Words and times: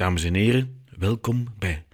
Dames 0.00 0.24
en 0.24 0.34
heren, 0.34 0.82
welkom 0.98 1.54
bij 1.58 1.84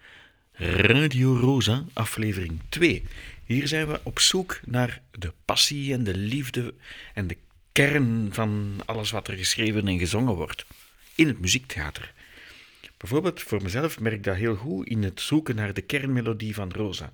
Radio 0.52 1.36
Rosa, 1.36 1.84
aflevering 1.92 2.60
2. 2.68 3.04
Hier 3.44 3.68
zijn 3.68 3.86
we 3.86 4.00
op 4.02 4.18
zoek 4.18 4.60
naar 4.64 5.00
de 5.10 5.32
passie 5.44 5.92
en 5.92 6.04
de 6.04 6.16
liefde 6.16 6.74
en 7.14 7.26
de 7.26 7.36
kern 7.72 8.28
van 8.32 8.80
alles 8.84 9.10
wat 9.10 9.28
er 9.28 9.36
geschreven 9.36 9.88
en 9.88 9.98
gezongen 9.98 10.34
wordt 10.34 10.66
in 11.14 11.26
het 11.26 11.40
muziektheater. 11.40 12.12
Bijvoorbeeld 12.96 13.42
voor 13.42 13.62
mezelf 13.62 14.00
merk 14.00 14.14
ik 14.14 14.24
dat 14.24 14.36
heel 14.36 14.56
goed 14.56 14.86
in 14.86 15.02
het 15.02 15.20
zoeken 15.20 15.56
naar 15.56 15.74
de 15.74 15.82
kernmelodie 15.82 16.54
van 16.54 16.72
Rosa. 16.72 17.12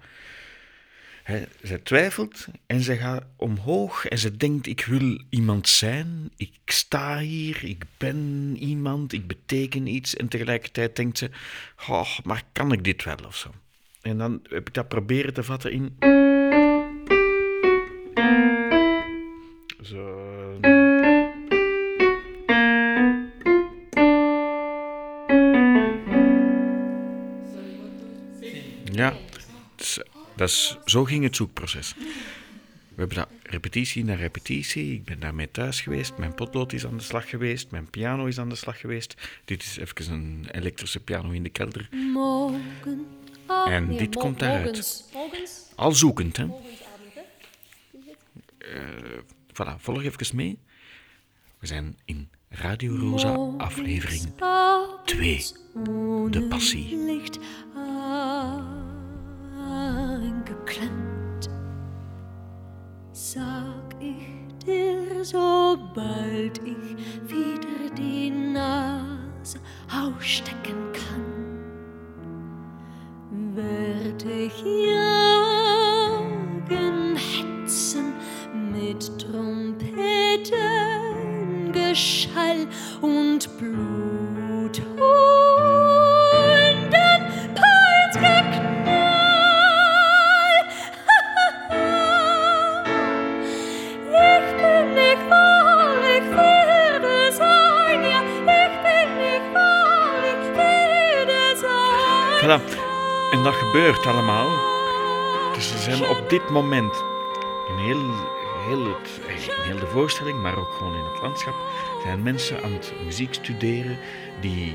Hij, 1.23 1.49
zij 1.63 1.79
twijfelt 1.79 2.47
en 2.67 2.81
ze 2.81 2.97
gaat 2.97 3.25
omhoog 3.37 4.07
en 4.07 4.19
ze 4.19 4.37
denkt: 4.37 4.67
Ik 4.67 4.85
wil 4.85 5.23
iemand 5.31 5.69
zijn, 5.69 6.31
ik 6.37 6.53
sta 6.65 7.19
hier, 7.19 7.65
ik 7.65 7.85
ben 7.97 8.57
iemand, 8.59 9.13
ik 9.13 9.27
beteken 9.27 9.87
iets. 9.87 10.17
En 10.17 10.29
tegelijkertijd 10.29 10.97
denkt 10.97 11.19
ze: 11.19 11.31
oh, 11.89 12.19
Maar 12.25 12.43
kan 12.53 12.73
ik 12.73 12.85
dit 12.85 13.05
wel 13.05 13.19
of 13.27 13.37
zo? 13.37 13.51
En 14.03 14.19
dan 14.19 14.41
heb 14.49 14.69
ik 14.69 14.75
dat 14.75 14.89
proberen 14.89 15.35
te 15.35 15.43
vatten 15.43 15.73
in. 15.73 15.97
Dat 30.43 30.51
is, 30.51 30.77
zo 30.85 31.05
ging 31.05 31.25
het 31.25 31.37
zoekproces. 31.37 31.95
We 32.89 32.99
hebben 32.99 33.17
dat 33.17 33.29
repetitie 33.43 34.05
na 34.05 34.15
repetitie. 34.15 34.93
Ik 34.93 35.05
ben 35.05 35.21
daarmee 35.21 35.51
thuis 35.51 35.81
geweest. 35.81 36.17
Mijn 36.17 36.35
potlood 36.35 36.73
is 36.73 36.87
aan 36.87 36.97
de 36.97 37.03
slag 37.03 37.29
geweest. 37.29 37.71
Mijn 37.71 37.91
piano 37.91 38.27
is 38.27 38.39
aan 38.39 38.49
de 38.49 38.55
slag 38.55 38.81
geweest. 38.81 39.15
Dit 39.45 39.63
is 39.63 39.77
even 39.77 40.13
een 40.13 40.47
elektrische 40.51 41.01
piano 41.01 41.31
in 41.31 41.43
de 41.43 41.49
kelder. 41.49 41.89
Morgen. 42.13 43.07
En 43.47 43.97
dit 43.97 44.17
komt 44.17 44.39
daaruit. 44.39 45.05
Al 45.75 45.93
zoekend, 45.93 46.37
hè? 46.37 46.47
Eh, 48.59 48.81
voilà, 49.53 49.77
volg 49.79 50.03
even 50.03 50.37
mee. 50.37 50.59
We 51.59 51.67
zijn 51.67 51.99
in 52.05 52.29
Radio 52.49 52.97
Rosa, 52.97 53.35
aflevering 53.65 54.33
2. 55.05 55.45
De 56.31 56.47
passie. 56.49 56.97
Angeklemmt. 60.63 61.51
Sag 63.13 63.95
ich 64.01 64.29
dir, 64.65 65.25
sobald 65.25 66.59
ich 66.59 66.97
wieder 67.27 67.91
die 67.97 68.31
Nase 68.31 69.59
ausstecken 69.91 70.93
kann, 70.93 71.59
werd 73.55 74.25
ich 74.25 74.63
jagen, 74.87 75.97
hetzen 77.17 78.13
mit 78.73 79.19
Trompeten, 79.19 80.53
Geschall 81.73 82.69
und 83.01 83.49
Blut 83.59 84.81
En 103.43 103.49
dat 103.49 103.57
gebeurt 103.57 104.07
allemaal. 104.07 104.51
Dus 105.55 105.73
er 105.73 105.79
zijn 105.79 106.09
op 106.09 106.31
dit 106.31 106.51
moment 106.51 107.05
in 107.69 107.77
heel, 107.77 108.11
heel, 108.67 109.79
de 109.79 109.87
voorstelling, 109.87 110.43
maar 110.43 110.59
ook 110.59 110.73
gewoon 110.73 110.95
in 110.95 111.05
het 111.05 111.23
landschap, 111.23 111.55
zijn 112.03 112.23
mensen 112.23 112.63
aan 112.63 112.73
het 112.73 112.93
muziek 113.05 113.35
studeren 113.35 113.99
die 114.41 114.75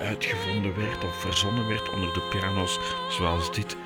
uitgevonden 0.00 0.76
werd 0.76 1.04
of 1.04 1.20
verzonnen 1.20 1.68
werd 1.68 1.90
onder 1.92 2.12
de 2.12 2.28
piano's 2.30 2.78
zoals 3.08 3.52
dit. 3.52 3.76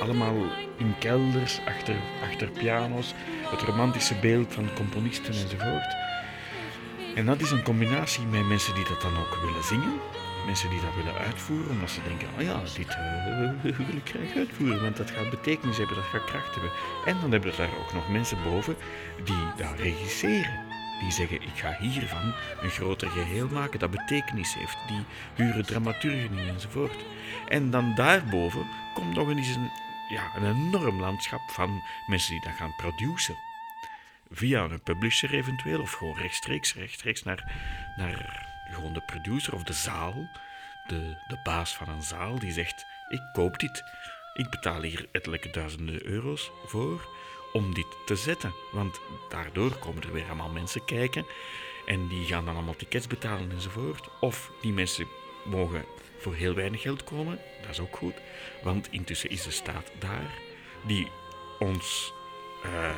Allemaal 0.00 0.34
in 0.76 0.94
kelders, 0.98 1.60
achter, 1.66 1.94
achter 2.22 2.48
piano's, 2.48 3.14
het 3.50 3.62
romantische 3.62 4.14
beeld 4.14 4.54
van 4.54 4.68
componisten 4.74 5.34
enzovoort. 5.34 6.11
En 7.14 7.26
dat 7.26 7.40
is 7.40 7.50
een 7.50 7.62
combinatie 7.62 8.26
met 8.26 8.46
mensen 8.46 8.74
die 8.74 8.84
dat 8.84 9.00
dan 9.00 9.16
ook 9.16 9.38
willen 9.44 9.64
zingen. 9.64 10.00
Mensen 10.46 10.70
die 10.70 10.80
dat 10.80 10.94
willen 10.94 11.20
uitvoeren, 11.20 11.70
omdat 11.70 11.90
ze 11.90 12.00
denken, 12.08 12.28
oh 12.36 12.42
ja, 12.42 12.60
dit 12.76 12.88
eh, 12.88 13.76
wil 13.86 13.96
ik 13.96 14.08
graag 14.14 14.36
uitvoeren, 14.36 14.82
want 14.82 14.96
dat 14.96 15.10
gaat 15.10 15.30
betekenis 15.30 15.76
hebben, 15.76 15.96
dat 15.96 16.04
gaat 16.04 16.24
kracht 16.24 16.54
hebben. 16.54 16.70
En 17.04 17.20
dan 17.20 17.30
hebben 17.30 17.50
we 17.50 17.56
daar 17.56 17.78
ook 17.80 17.92
nog 17.92 18.08
mensen 18.08 18.42
boven 18.44 18.76
die 19.24 19.44
dat 19.56 19.78
regisseren. 19.78 20.60
Die 21.00 21.10
zeggen, 21.10 21.42
ik 21.42 21.54
ga 21.54 21.76
hiervan 21.80 22.34
een 22.62 22.70
groter 22.70 23.08
geheel 23.08 23.48
maken 23.48 23.78
dat 23.78 23.90
betekenis 23.90 24.54
heeft. 24.54 24.76
Die 24.86 25.04
huren 25.34 25.66
dramaturgen 25.66 26.38
in 26.38 26.48
enzovoort. 26.48 27.04
En 27.48 27.70
dan 27.70 27.94
daarboven 27.94 28.66
komt 28.94 29.14
nog 29.14 29.28
eens 29.28 29.54
een, 29.54 29.70
ja, 30.08 30.30
een 30.36 30.46
enorm 30.46 31.00
landschap 31.00 31.42
van 31.46 31.82
mensen 32.06 32.32
die 32.32 32.40
dat 32.40 32.56
gaan 32.56 32.74
produceren 32.76 33.51
via 34.32 34.62
een 34.64 34.82
publisher 34.82 35.34
eventueel, 35.34 35.80
of 35.80 35.92
gewoon 35.92 36.16
rechtstreeks, 36.16 36.74
rechtstreeks 36.74 37.22
naar, 37.22 37.52
naar 37.96 38.46
gewoon 38.70 38.92
de 38.92 39.00
producer 39.00 39.54
of 39.54 39.62
de 39.62 39.72
zaal, 39.72 40.28
de, 40.86 41.16
de 41.28 41.40
baas 41.42 41.76
van 41.76 41.88
een 41.88 42.02
zaal, 42.02 42.38
die 42.38 42.52
zegt, 42.52 42.86
ik 43.08 43.22
koop 43.32 43.58
dit. 43.58 43.82
Ik 44.34 44.50
betaal 44.50 44.82
hier 44.82 45.08
ettelijke 45.12 45.50
duizenden 45.50 46.06
euro's 46.06 46.50
voor 46.64 47.08
om 47.52 47.74
dit 47.74 47.86
te 48.06 48.16
zetten. 48.16 48.52
Want 48.72 49.00
daardoor 49.28 49.78
komen 49.78 50.02
er 50.02 50.12
weer 50.12 50.26
allemaal 50.26 50.50
mensen 50.50 50.84
kijken 50.84 51.26
en 51.86 52.08
die 52.08 52.26
gaan 52.26 52.44
dan 52.44 52.54
allemaal 52.54 52.76
tickets 52.76 53.06
betalen 53.06 53.50
enzovoort. 53.50 54.08
Of 54.20 54.50
die 54.60 54.72
mensen 54.72 55.06
mogen 55.44 55.84
voor 56.18 56.34
heel 56.34 56.54
weinig 56.54 56.80
geld 56.80 57.04
komen, 57.04 57.38
dat 57.60 57.70
is 57.70 57.80
ook 57.80 57.96
goed. 57.96 58.14
Want 58.62 58.88
intussen 58.90 59.30
is 59.30 59.42
de 59.42 59.50
staat 59.50 59.90
daar 59.98 60.38
die 60.86 61.08
ons... 61.58 62.12
eh, 62.62 62.90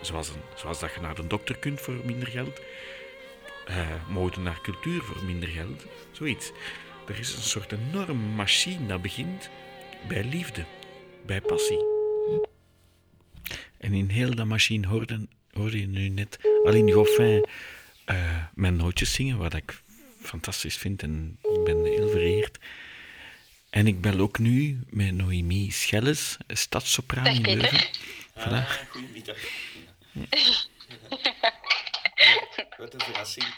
Zoals, 0.00 0.28
een, 0.28 0.40
zoals 0.54 0.80
dat 0.80 0.94
je 0.94 1.00
naar 1.00 1.14
de 1.14 1.26
dokter 1.26 1.58
kunt 1.58 1.80
voor 1.80 1.94
minder 2.04 2.28
geld, 2.28 2.60
eh 3.66 3.88
mogen 4.08 4.42
naar 4.42 4.60
cultuur 4.62 5.02
voor 5.02 5.24
minder 5.24 5.48
geld, 5.48 5.84
zoiets. 6.12 6.52
Er 7.08 7.18
is 7.18 7.34
een 7.34 7.42
soort 7.42 7.72
enorme 7.72 8.28
machine 8.34 8.86
dat 8.86 9.02
begint 9.02 9.50
bij 10.08 10.24
liefde, 10.24 10.64
bij 11.26 11.40
passie. 11.40 11.84
En 13.78 13.92
in 13.92 14.08
heel 14.08 14.34
dat 14.34 14.46
machine 14.46 14.86
hoorde, 14.86 15.26
hoorde 15.52 15.80
je 15.80 15.86
nu 15.86 16.08
net 16.08 16.38
Aline 16.64 16.92
Goffin 16.92 17.46
eh, 18.04 18.44
mijn 18.54 18.76
nootjes 18.76 19.12
zingen, 19.12 19.38
wat 19.38 19.54
ik 19.54 19.82
fantastisch 20.20 20.76
vind 20.76 21.02
en 21.02 21.38
ik 21.42 21.64
ben 21.64 21.84
heel 21.84 22.08
vereerd. 22.08 22.58
En 23.70 23.86
ik 23.86 24.00
bel 24.00 24.18
ook 24.18 24.38
nu 24.38 24.80
met 24.90 25.14
Noémie 25.14 25.72
Schelles, 25.72 26.36
stadssopraan 26.48 27.24
Dag, 27.24 27.34
in 27.34 27.42
Peter. 27.42 27.60
Leuven. 27.60 27.88
Voilà. 28.38 28.66
Ah, 28.66 28.70
goedemiddag. 28.90 29.36
Wat 32.76 32.94
een 32.94 33.00
verrassing. 33.00 33.54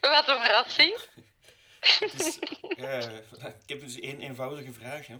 Wat 0.00 0.28
een 0.28 0.40
verrassing. 0.40 0.98
Dus, 1.98 2.38
eh, 2.76 3.16
ik 3.36 3.68
heb 3.68 3.80
dus 3.80 4.00
één 4.00 4.20
eenvoudige 4.20 4.72
vraag. 4.72 5.06
Hè. 5.06 5.16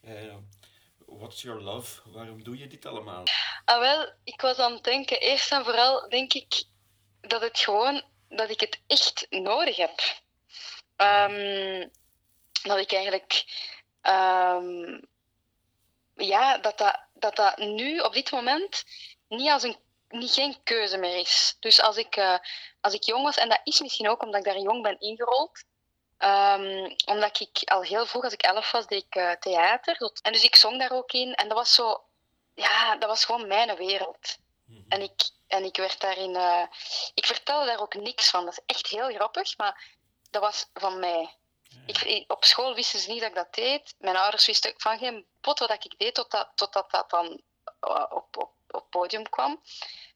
Eh, 0.00 0.34
what's 1.06 1.42
your 1.42 1.60
love? 1.60 2.00
Waarom 2.04 2.42
doe 2.42 2.58
je 2.58 2.66
dit 2.66 2.86
allemaal? 2.86 3.22
Ah, 3.64 3.78
wel, 3.78 4.12
ik 4.24 4.40
was 4.40 4.58
aan 4.58 4.72
het 4.72 4.84
denken, 4.84 5.20
eerst 5.20 5.52
en 5.52 5.64
vooral 5.64 6.08
denk 6.08 6.32
ik 6.32 6.64
dat 7.20 7.40
het 7.40 7.58
gewoon, 7.58 8.02
dat 8.28 8.50
ik 8.50 8.60
het 8.60 8.80
echt 8.86 9.26
nodig 9.30 9.76
heb. 9.76 10.22
Ehm, 10.96 11.88
dat 12.62 12.78
ik 12.78 12.92
eigenlijk, 12.92 13.44
ehm, 14.00 15.00
ja, 16.14 16.58
dat 16.58 16.78
dat, 16.78 17.00
dat 17.14 17.36
dat 17.36 17.58
nu 17.58 17.98
op 17.98 18.12
dit 18.12 18.30
moment 18.30 18.84
niet 19.28 19.50
als 19.50 19.62
een 19.62 19.76
niet, 20.08 20.32
geen 20.32 20.62
keuze 20.62 20.96
meer 20.96 21.16
is. 21.16 21.56
Dus 21.60 21.80
als 21.80 21.96
ik, 21.96 22.16
eh, 22.16 22.38
als 22.80 22.94
ik 22.94 23.02
jong 23.04 23.24
was, 23.24 23.36
en 23.36 23.48
dat 23.48 23.60
is 23.64 23.80
misschien 23.80 24.08
ook 24.08 24.22
omdat 24.22 24.40
ik 24.40 24.46
daar 24.46 24.58
jong 24.62 24.82
ben 24.82 25.00
ingerold, 25.00 25.64
Ehm, 26.18 26.94
omdat 27.06 27.40
ik 27.40 27.62
al 27.70 27.82
heel 27.82 28.06
vroeg, 28.06 28.24
als 28.24 28.32
ik 28.32 28.42
elf 28.42 28.70
was, 28.70 28.86
deed 28.86 29.04
ik 29.04 29.14
eh, 29.14 29.30
theater. 29.32 30.12
En 30.22 30.32
dus 30.32 30.42
ik 30.42 30.56
zong 30.56 30.78
daar 30.78 30.92
ook 30.92 31.12
in. 31.12 31.34
En 31.34 31.48
dat 31.48 31.56
was 31.58 31.74
zo... 31.74 32.04
Ja, 32.54 32.96
dat 32.96 33.08
was 33.08 33.24
gewoon 33.24 33.46
mijn 33.46 33.76
wereld. 33.76 34.36
En 34.88 35.02
ik, 35.02 35.30
en 35.46 35.64
ik 35.64 35.76
werd 35.76 36.00
daarin... 36.00 36.36
eh, 36.36 36.62
ik 37.14 37.26
vertelde 37.26 37.66
daar 37.66 37.80
ook 37.80 37.94
niks 37.94 38.30
van. 38.30 38.44
Dat 38.44 38.52
is 38.52 38.62
echt 38.74 38.86
heel 38.86 39.08
grappig, 39.14 39.56
maar 39.56 39.84
dat 40.30 40.42
was 40.42 40.66
van 40.74 40.98
mij. 40.98 41.36
Ik, 41.86 41.98
ik- 42.00 42.32
op 42.32 42.44
school 42.44 42.74
wisten 42.74 42.98
ze 43.00 43.10
niet 43.10 43.20
dat 43.20 43.28
ik 43.28 43.34
dat 43.34 43.54
deed. 43.54 43.94
Mijn 43.98 44.16
ouders 44.16 44.46
wisten 44.46 44.74
van 44.76 44.98
geen 44.98 45.26
pot 45.40 45.58
wat 45.58 45.70
ik 45.84 45.98
deed, 45.98 46.14
totdat, 46.14 46.50
totdat 46.54 46.90
dat 46.90 47.10
dan 47.10 47.42
op, 48.10 48.36
op, 48.36 48.52
op 48.70 48.90
podium 48.90 49.28
kwam. 49.28 49.62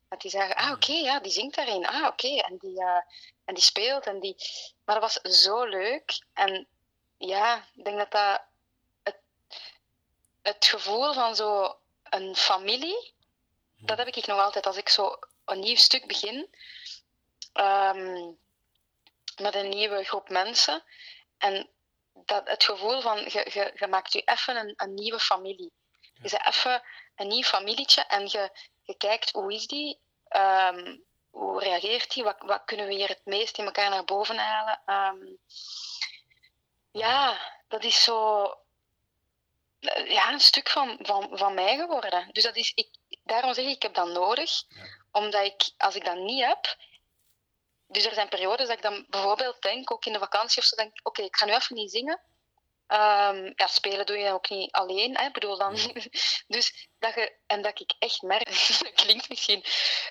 Dat 0.08 0.20
die 0.20 0.30
zagen, 0.30 0.56
ah 0.56 0.70
oké, 0.70 0.92
ja, 0.92 1.20
die 1.20 1.32
zingt 1.32 1.54
daarin. 1.54 1.86
Ah 1.86 2.06
oké, 2.06 2.28
en, 2.28 2.56
die, 2.58 2.80
eh, 2.80 3.00
en 3.44 3.54
die 3.54 3.62
speelt. 3.62 4.06
En 4.06 4.20
die... 4.20 4.36
Maar 4.84 5.00
dat 5.00 5.12
was 5.12 5.42
zo 5.42 5.64
leuk. 5.64 6.24
En 6.32 6.66
ja, 7.18 7.66
ik 7.74 7.84
denk 7.84 7.98
dat 7.98 8.10
dat 8.10 8.42
het, 9.02 9.16
het 10.42 10.64
gevoel 10.64 11.12
van 11.12 11.36
zo 11.36 11.76
een 12.02 12.36
familie, 12.36 13.14
dat 13.76 13.98
heb 13.98 14.06
ik 14.06 14.26
nog 14.26 14.40
altijd 14.40 14.66
als 14.66 14.76
ik 14.76 14.88
zo 14.88 15.18
een 15.44 15.60
nieuw 15.60 15.76
stuk 15.76 16.06
begin. 16.06 16.54
ehm, 17.52 18.30
met 19.36 19.54
een 19.54 19.68
nieuwe 19.68 20.04
groep 20.04 20.28
mensen. 20.28 20.82
En 21.38 21.68
dat, 22.12 22.48
het 22.48 22.64
gevoel 22.64 23.00
van, 23.00 23.18
je, 23.18 23.50
je, 23.52 23.72
je 23.74 23.86
maakt 23.86 24.12
je 24.12 24.22
even 24.24 24.56
een, 24.56 24.74
een 24.76 24.94
nieuwe 24.94 25.20
familie. 25.20 25.72
Je 26.00 26.30
bent 26.30 26.46
even 26.46 26.82
een 27.16 27.28
nieuw 27.28 27.42
familietje 27.42 28.02
en 28.02 28.22
je, 28.26 28.50
je 28.82 28.96
kijkt 28.96 29.30
hoe 29.30 29.54
is 29.54 29.66
die, 29.66 30.00
Ehm, 30.32 30.96
hoe 31.30 31.60
reageert 31.60 32.12
die, 32.14 32.24
wat, 32.24 32.36
wat 32.38 32.64
kunnen 32.64 32.86
we 32.86 32.94
hier 32.94 33.08
het 33.08 33.24
meest 33.24 33.58
in 33.58 33.64
elkaar 33.64 33.90
naar 33.90 34.04
boven 34.04 34.36
halen. 34.36 34.80
Ehm, 34.86 35.26
ja, 36.90 37.38
dat 37.68 37.84
is 37.84 38.02
zo 38.02 38.44
eh, 39.80 40.10
ja, 40.10 40.32
een 40.32 40.40
stuk 40.40 40.68
van, 40.68 40.98
van, 41.02 41.28
van 41.32 41.54
mij 41.54 41.76
geworden. 41.76 42.28
Dus 42.32 42.42
dat 42.42 42.56
is, 42.56 42.72
ik, 42.74 42.88
daarom 43.24 43.54
zeg 43.54 43.64
ik, 43.64 43.74
ik 43.74 43.82
heb 43.82 43.94
dat 43.94 44.08
nodig. 44.08 44.64
Ja. 44.68 44.84
Omdat 45.10 45.44
ik, 45.44 45.70
als 45.78 45.94
ik 45.94 46.04
dat 46.04 46.16
niet 46.16 46.44
heb... 46.44 46.76
Dus 47.86 48.04
er 48.04 48.14
zijn 48.14 48.28
periodes 48.28 48.66
dat 48.66 48.76
ik 48.76 48.82
dan 48.82 49.06
bijvoorbeeld 49.08 49.62
denk, 49.62 49.92
ook 49.92 50.04
in 50.04 50.12
de 50.12 50.18
vakantie 50.18 50.58
of 50.58 50.64
zo, 50.64 50.76
denk 50.76 50.98
ik, 50.98 51.06
oké, 51.06 51.22
ik 51.22 51.36
ga 51.36 51.44
nu 51.44 51.52
even 51.52 51.76
niet 51.76 51.90
zingen. 51.90 52.20
Ehm, 52.92 53.52
ja, 53.56 53.66
spelen 53.66 54.06
doe 54.06 54.18
je 54.18 54.32
ook 54.32 54.48
niet 54.50 54.72
alleen, 54.72 55.18
hè, 55.18 55.30
bedoel 55.30 55.58
dan. 55.58 55.74
dus 56.54 56.88
dat 56.98 57.14
je, 57.14 57.36
en 57.46 57.62
dat 57.62 57.80
ik 57.80 57.94
echt 57.98 58.22
merk, 58.22 58.46
dat 58.82 58.92
klinkt 58.92 59.28
misschien 59.28 59.64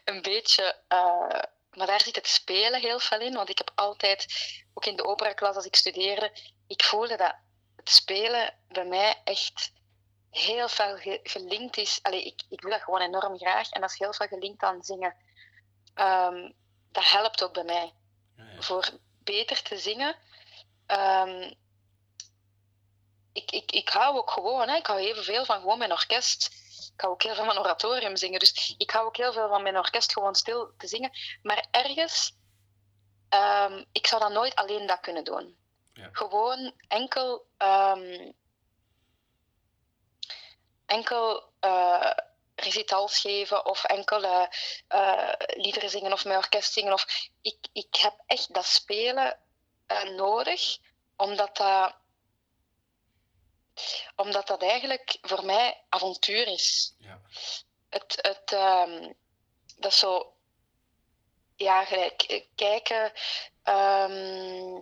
een 0.04 0.22
beetje, 0.22 0.82
eh, 0.88 1.40
maar 1.72 1.88
daar 1.88 2.02
zit 2.02 2.16
het 2.16 2.28
spelen 2.28 2.82
heel 2.82 3.00
veel 3.00 3.20
in, 3.20 3.34
want 3.34 3.50
ik 3.50 3.58
heb 3.58 3.72
altijd, 3.76 4.26
ook 4.74 4.86
in 4.86 4.96
de 4.96 5.06
operaklas 5.06 5.56
als 5.56 5.66
ik 5.66 5.76
studeerde, 5.76 6.32
ik 6.68 6.84
voelde 6.84 7.18
dat 7.18 7.36
het 7.76 7.90
spelen 7.90 8.58
bij 8.68 8.86
mij 8.86 9.22
echt 9.24 9.72
heel 10.30 10.70
veel 10.70 10.98
ge- 10.98 11.20
gelinkt 11.24 11.78
is. 11.78 12.00
Allee, 12.02 12.24
ik, 12.24 12.42
ik 12.50 12.62
doe 12.62 12.70
dat 12.70 12.82
gewoon 12.82 13.02
enorm 13.02 13.38
graag 13.38 13.70
en 13.70 13.82
dat 13.82 13.92
is 13.92 14.00
heel 14.00 14.14
veel 14.14 14.28
gelinkt 14.28 14.64
aan 14.64 14.84
zingen. 14.84 15.16
Ehm, 15.94 16.52
dat 16.92 17.10
helpt 17.10 17.44
ook 17.44 17.54
bij 17.54 17.64
mij 17.64 17.94
Ja, 18.36 18.44
ja. 18.44 18.62
voor 18.62 18.90
beter 19.24 19.62
te 19.62 19.78
zingen. 19.78 20.16
Ehm, 20.86 21.54
ik, 23.34 23.52
ik, 23.52 23.72
ik 23.72 23.90
hou 23.90 24.18
ook 24.18 24.32
gewoon, 24.32 24.70
hè, 24.70 24.76
ik 24.76 24.86
hou 24.86 25.00
evenveel 25.00 25.46
van 25.46 25.60
gewoon 25.60 25.78
mijn 25.78 25.92
orkest. 25.92 26.50
Ik 26.94 27.02
hou 27.02 27.14
ook 27.14 27.24
heel 27.24 27.36
veel 27.36 27.46
van 27.46 27.60
oratorium 27.60 28.16
zingen. 28.16 28.40
Dus 28.40 28.76
ik 28.78 28.92
hou 28.92 29.06
ook 29.06 29.18
heel 29.18 29.34
veel 29.34 29.48
van 29.48 29.64
mijn 29.64 29.78
orkest 29.78 30.14
gewoon 30.14 30.36
stil 30.36 30.74
te 30.78 30.88
zingen. 30.88 31.12
Maar 31.42 31.68
ergens, 31.72 32.34
ehm, 33.30 33.84
ik 33.92 34.08
zou 34.08 34.22
dat 34.22 34.32
nooit 34.32 34.56
alleen 34.56 34.86
dat 34.86 35.00
kunnen 35.00 35.24
doen. 35.24 35.58
Ja. 35.94 36.10
Gewoon 36.12 36.74
enkel, 36.88 37.46
ehm, 37.58 38.32
enkel 40.86 41.50
eh, 41.60 42.12
recitals 42.62 43.20
geven 43.20 43.66
of 43.66 43.84
enkel 43.84 44.24
eh, 44.24 44.48
eh, 44.88 45.34
liederen 45.48 45.90
zingen 45.90 46.14
of 46.14 46.26
met 46.26 46.38
orkest 46.38 46.74
zingen. 46.74 46.94
Of, 46.94 47.30
ik, 47.42 47.58
ik 47.74 47.96
heb 47.96 48.14
echt 48.26 48.54
dat 48.54 48.66
spelen 48.66 49.40
eh, 49.88 50.04
nodig, 50.04 50.78
omdat 51.16 51.58
dat, 51.58 51.96
omdat 54.16 54.48
dat 54.48 54.62
eigenlijk 54.62 55.18
voor 55.22 55.46
mij 55.46 55.84
avontuur 55.90 56.48
is. 56.48 56.96
Ja. 57.00 57.22
Het, 57.90 58.18
het, 58.22 58.52
ehm, 58.54 59.12
dat 59.78 59.92
is 59.92 60.00
zo, 60.00 60.34
ja, 61.56 61.86
gelijk 61.86 62.22
eh, 62.22 62.44
kijken. 62.56 63.12
ehm, 63.64 64.82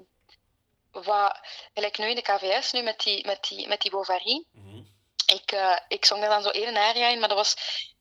wat, 0.91 1.39
gelijk 1.73 1.97
nu 1.97 2.09
in 2.09 2.15
de 2.15 2.21
KVS, 2.21 2.71
nu 2.71 2.81
met 2.81 2.99
die, 2.99 3.25
met 3.25 3.43
die, 3.49 3.67
met 3.67 3.81
die 3.81 3.91
Bovary. 3.91 4.45
Mhm. 4.51 4.83
Ik, 5.25 5.51
eh, 5.51 5.77
ik 5.87 6.05
zong 6.05 6.23
er 6.23 6.29
dan 6.29 6.41
zo 6.43 6.49
één 6.49 6.77
aria 6.77 7.07
in, 7.07 7.19
maar 7.19 7.27
dat 7.29 7.37
was, 7.37 7.53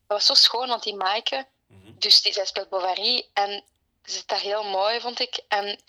dat 0.06 0.16
was 0.16 0.26
zo 0.26 0.34
schoon, 0.34 0.68
want 0.68 0.82
die 0.82 0.94
Maaike, 0.96 1.46
Mhm. 1.66 1.98
dus 1.98 2.22
die, 2.22 2.32
zij 2.32 2.44
speelt 2.46 2.68
Bovary 2.68 3.28
en 3.32 3.64
ze 4.04 4.16
is 4.16 4.26
dat 4.26 4.38
heel 4.40 4.64
mooi, 4.64 5.00
vond 5.00 5.20
ik. 5.20 5.40
En 5.48 5.80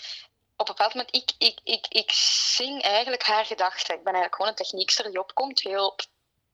op 0.60 0.70
een 0.70 0.76
bepaald 0.76 0.94
moment, 0.94 1.16
ik, 1.16 1.32
ik, 1.38 1.60
ik, 1.64 1.86
ik 1.88 2.12
zing 2.56 2.82
eigenlijk 2.82 3.24
haar 3.24 3.46
gedachten. 3.46 3.96
Ik 3.96 4.04
ben 4.04 4.14
eigenlijk 4.14 4.36
gewoon 4.36 4.50
een 4.52 4.58
techniekster 4.58 5.10
die 5.10 5.20
opkomt, 5.20 5.62
heel 5.62 5.96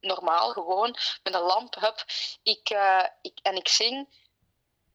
normaal, 0.00 0.52
gewoon, 0.52 0.96
met 1.22 1.34
een 1.34 1.40
lamp, 1.40 1.74
hup. 1.74 2.04
Ik, 2.42 2.70
eh, 2.70 3.04
ik, 3.22 3.38
en 3.42 3.56
ik 3.56 3.68
zing. 3.68 4.24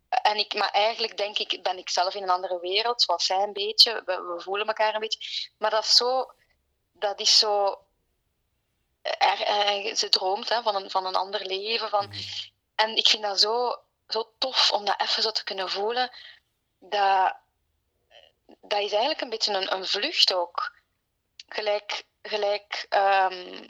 En 0.10 0.38
ik, 0.38 0.54
maar 0.54 0.72
eigenlijk 0.72 1.18
denk 1.18 1.38
ik, 1.38 1.64
ben 1.64 1.78
ik 1.78 1.90
zelf 1.90 2.16
in 2.16 2.24
een 2.24 2.30
andere 2.30 2.60
wereld, 2.60 3.02
zoals 3.02 3.26
zij 3.26 3.38
een 3.44 3.54
beetje. 3.54 4.02
We, 4.06 4.22
we 4.22 4.42
voelen 4.42 4.68
elkaar 4.68 4.94
een 4.94 5.00
beetje. 5.00 5.52
Maar 5.58 5.70
dat 5.72 5.84
is 5.84 5.96
zo... 5.96 6.32
Dat 6.94 7.20
is 7.20 7.38
zo... 7.38 7.84
Er, 9.02 9.42
er- 9.42 9.96
ze 9.96 10.10
droomt 10.10 10.50
hè, 10.50 10.62
van, 10.62 10.76
een, 10.76 10.90
van 10.90 11.06
een 11.06 11.16
ander 11.16 11.46
leven. 11.46 11.90
Van, 11.90 12.06
Mhm. 12.08 12.18
en 12.76 12.96
ik 12.96 13.08
vind 13.08 13.24
dat 13.24 13.40
zo, 13.40 13.82
zo 14.08 14.34
tof 14.38 14.72
om 14.72 14.86
dat 14.86 15.02
even 15.02 15.24
zo 15.24 15.32
te 15.32 15.44
kunnen 15.44 15.70
voelen. 15.70 16.12
Dat, 16.80 17.36
dat 18.62 18.80
is 18.80 18.92
eigenlijk 18.92 19.22
een 19.22 19.30
beetje 19.30 19.54
een, 19.54 19.74
een 19.74 19.88
vlucht 19.88 20.34
ook. 20.34 20.76
Gelijk, 21.48 22.04
gelijk 22.22 22.86
ehm, 22.90 23.68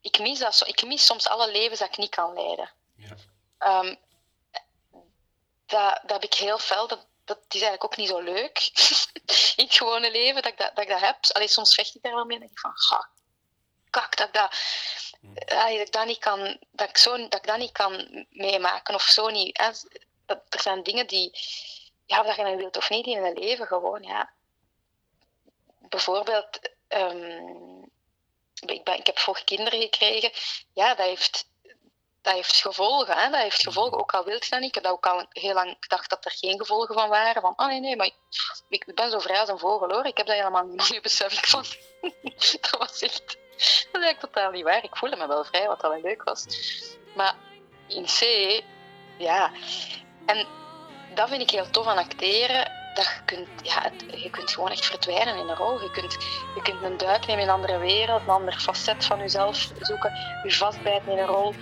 ik, 0.00 0.18
mis 0.18 0.38
dat, 0.38 0.62
ik 0.66 0.82
mis 0.86 1.06
soms 1.06 1.28
alle 1.28 1.50
levens 1.50 1.78
dat 1.78 1.88
ik 1.88 1.96
niet 1.96 2.14
kan 2.14 2.34
leiden. 2.34 2.72
Ja. 2.96 3.16
Ehm, 3.58 3.94
dat, 5.66 6.00
dat 6.02 6.10
heb 6.10 6.24
ik 6.24 6.34
heel 6.34 6.58
fel. 6.58 6.88
Dat, 6.88 7.06
dat 7.24 7.38
is 7.38 7.60
eigenlijk 7.60 7.84
ook 7.84 7.96
niet 7.96 8.08
zo 8.08 8.20
leuk 8.20 8.58
in 9.56 9.64
het 9.64 9.74
gewone 9.74 10.10
leven 10.10 10.42
dat 10.42 10.52
ik 10.52 10.58
dat, 10.58 10.70
dat, 10.74 10.84
ik 10.84 10.90
dat 10.90 11.00
heb. 11.00 11.16
Allee, 11.32 11.48
soms 11.48 11.74
vecht 11.74 11.94
ik 11.94 12.02
daar 12.02 12.14
wel 12.14 12.24
mee 12.24 12.36
en 12.36 12.40
denk 12.40 12.52
ik 12.52 12.60
van, 12.60 12.72
ga, 12.74 13.08
kak, 13.90 14.16
dat 14.16 14.26
ik 14.26 14.34
dat, 14.34 14.56
dat, 15.46 15.68
ik 15.68 15.92
dat 15.92 16.06
niet 16.06 16.18
kan, 16.18 16.58
dat 16.70 16.88
ik, 16.88 16.96
zo, 16.96 17.16
dat 17.16 17.34
ik 17.34 17.46
dat 17.46 17.58
niet 17.58 17.72
kan 17.72 18.26
meemaken 18.30 18.94
of 18.94 19.02
zo 19.02 19.28
niet. 19.28 19.58
Hè. 19.58 19.70
Dat, 20.26 20.40
er 20.48 20.60
zijn 20.60 20.82
dingen 20.82 21.06
die, 21.06 21.30
ja, 22.06 22.20
of 22.20 22.26
dat 22.26 22.36
je 22.36 22.42
dat 22.42 22.54
wilt 22.54 22.76
of 22.76 22.90
niet, 22.90 23.06
in 23.06 23.24
het 23.24 23.38
leven 23.38 23.66
gewoon, 23.66 24.02
ja. 24.02 24.30
Bijvoorbeeld, 25.88 26.70
ehm, 26.88 27.82
ik, 28.66 28.84
ben, 28.84 28.98
ik 28.98 29.06
heb 29.06 29.18
vroeg 29.18 29.44
kinderen 29.44 29.80
gekregen. 29.80 30.30
Ja, 30.72 30.94
dat 30.94 31.06
heeft, 31.06 31.48
dat 32.22 32.34
heeft 32.34 32.60
gevolgen. 32.60 33.16
Hè? 33.16 33.30
Dat 33.30 33.40
heeft 33.40 33.62
gevolgen, 33.62 33.98
ook 33.98 34.14
al 34.14 34.24
wilt 34.24 34.44
je 34.44 34.50
dat 34.50 34.60
niet. 34.60 34.76
Ik 34.76 34.82
heb 34.82 34.92
ook 34.92 35.06
al 35.06 35.26
heel 35.28 35.54
lang 35.54 35.76
gedacht 35.80 36.10
dat 36.10 36.24
er 36.24 36.30
geen 36.30 36.58
gevolgen 36.58 36.94
van 36.94 37.08
waren. 37.08 37.42
Van, 37.42 37.52
oh 37.56 37.66
nee, 37.66 37.80
nee, 37.80 37.96
maar 37.96 38.06
ik, 38.06 38.16
ik 38.68 38.94
ben 38.94 39.10
zo 39.10 39.18
vrij 39.18 39.40
als 39.40 39.48
een 39.48 39.58
vogel 39.58 39.90
hoor. 39.90 40.06
Ik 40.06 40.16
heb 40.16 40.26
dat 40.26 40.36
helemaal 40.36 40.64
niet. 40.64 40.90
Nu 40.90 41.00
besef 41.00 41.32
ik 41.32 41.46
van, 41.46 41.64
dat 42.60 42.76
was 42.78 43.02
echt, 43.02 43.38
dat 43.92 44.02
is 44.02 44.16
totaal 44.18 44.50
niet 44.50 44.64
waar. 44.64 44.84
Ik 44.84 44.96
voelde 44.96 45.16
me 45.16 45.26
wel 45.26 45.44
vrij, 45.44 45.66
wat 45.66 45.82
wel 45.82 46.00
leuk 46.00 46.22
was. 46.22 46.46
Maar 47.14 47.34
in 47.88 48.04
C, 48.04 48.20
ja. 49.18 49.52
En 50.26 50.46
dat 51.14 51.28
vind 51.28 51.42
ik 51.42 51.50
heel 51.50 51.70
tof 51.70 51.86
aan 51.86 51.98
acteren. 51.98 52.70
Dat 52.94 53.04
je 53.04 53.20
kunt, 53.24 53.48
ja, 53.62 53.90
je 54.16 54.30
kunt 54.30 54.50
gewoon 54.50 54.70
echt 54.70 54.86
verdwijnen 54.86 55.36
in 55.36 55.48
een 55.48 55.56
rol. 55.56 55.80
Je 55.80 55.90
kunt, 55.90 56.12
je 56.54 56.62
kunt 56.62 56.82
een 56.82 56.96
duik 56.96 57.26
nemen 57.26 57.42
in 57.42 57.48
een 57.48 57.54
andere 57.54 57.78
wereld, 57.78 58.22
een 58.22 58.28
ander 58.28 58.58
facet 58.60 59.04
van 59.04 59.18
jezelf 59.18 59.68
zoeken, 59.80 60.12
je 60.42 60.54
vastbijten 60.54 61.12
in 61.12 61.18
een 61.18 61.26
rol. 61.26 61.54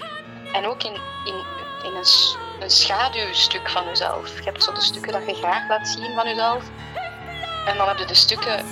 En 0.53 0.67
ook 0.67 0.83
in, 0.83 0.95
in, 1.25 1.45
in 1.83 1.95
een, 1.97 2.71
schaduwstuk 2.71 3.71
van 3.71 3.85
jezelf. 3.85 4.37
Je 4.37 4.45
hebt 4.45 4.65
zo 4.65 4.73
de 4.73 4.81
stukken 4.81 5.13
dat 5.13 5.27
je 5.27 5.35
graag 5.35 5.69
laat 5.69 5.89
zien 5.89 6.15
van 6.15 6.29
jezelf. 6.29 6.65
En 7.67 7.77
dan 7.77 7.89
heb 7.89 7.99
je 7.99 8.05
de 8.05 8.15
stukken 8.15 8.65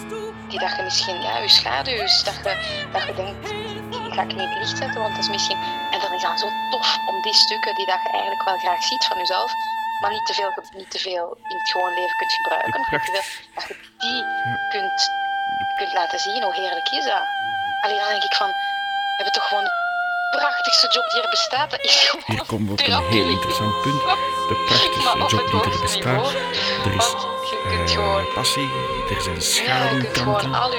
die 0.49 0.59
dat 0.59 0.77
je 0.77 0.83
misschien, 0.83 1.21
ja, 1.23 1.39
je 1.39 1.49
schaduw 1.49 2.03
is. 2.03 2.23
Dat 2.25 2.35
je, 2.35 2.87
dat 2.93 3.03
je 3.03 3.15
denkt, 3.15 3.49
die 3.91 4.13
ga 4.13 4.23
ik 4.23 4.35
niet 4.35 4.59
licht 4.59 4.79
zetten, 4.79 5.01
want 5.01 5.15
dat 5.15 5.25
is 5.25 5.31
misschien... 5.31 5.57
En 5.91 6.01
dan 6.01 6.13
is 6.13 6.23
dat 6.23 6.41
zo 6.41 6.49
tof 6.71 6.99
om 7.07 7.23
die 7.23 7.35
stukken 7.35 7.75
die 7.75 7.87
dat 7.87 8.03
je 8.03 8.11
eigenlijk 8.11 8.45
wel 8.45 8.59
graag 8.59 8.83
ziet 8.83 9.05
van 9.05 9.19
jezelf, 9.19 9.53
maar 10.01 10.11
niet 10.11 10.27
te 10.27 10.35
veel, 10.35 10.53
niet 10.77 10.91
te 10.91 10.99
veel 10.99 11.37
in 11.49 11.57
het 11.59 11.71
gewoon 11.71 11.95
leven 11.95 12.17
kunt 12.17 12.33
gebruiken. 12.33 12.83
Te 12.83 13.01
veel, 13.01 13.21
dat 13.55 13.65
je 13.69 13.77
die 13.99 14.25
kunt, 14.69 15.11
kunt 15.77 15.93
laten 15.93 16.19
zien. 16.19 16.43
Hoe 16.43 16.55
heerlijk 16.55 16.89
is 16.91 17.05
dat? 17.05 17.25
Alleen 17.81 17.97
dan 17.97 18.09
denk 18.09 18.23
ik 18.23 18.35
van, 18.35 18.49
we 18.49 19.17
hebben 19.17 19.33
toch 19.33 19.49
gewoon 19.49 19.65
de 19.65 20.39
prachtigste 20.39 20.89
job 20.95 21.11
die 21.11 21.23
er 21.23 21.31
bestaat. 21.31 21.71
Dat 21.71 21.85
is 21.85 21.97
gewoon 22.09 22.25
Hier 22.27 22.47
komen 22.47 22.67
we 22.67 22.73
op 22.73 22.81
een 22.87 23.13
heel 23.17 23.29
interessant 23.29 23.83
punt. 23.83 24.01
De 24.51 24.57
prachtigste 24.67 25.19
job 25.37 25.51
die 25.51 25.73
er 25.73 25.81
bestaat. 25.81 26.33
Er 26.87 26.95
is 26.95 27.15
gewoon... 27.95 28.25
passie, 28.35 28.69
er 29.11 29.23
zijn 29.23 29.67
Ja, 29.67 29.85
je 29.85 30.01
kunt 30.01 30.19
gewoon 30.19 30.41
schaduwkanten. 30.41 30.79